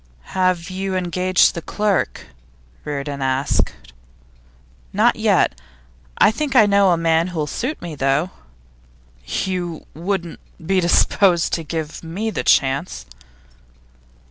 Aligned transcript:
'Have 0.33 0.71
you 0.71 0.95
engaged 0.95 1.53
the 1.53 1.61
clerk?' 1.61 2.25
Reardon 2.83 3.21
asked. 3.21 3.75
'Not 4.91 5.15
yet. 5.15 5.61
I 6.17 6.31
think 6.31 6.55
I 6.55 6.65
know 6.65 6.89
a 6.89 6.97
man 6.97 7.27
who'll 7.27 7.45
suit 7.45 7.79
me, 7.83 7.93
though.' 7.93 8.31
'You 9.27 9.85
wouldn't 9.93 10.39
be 10.65 10.79
disposed 10.79 11.53
to 11.53 11.63
give 11.63 12.03
me 12.03 12.31
the 12.31 12.41
chance? 12.43 13.05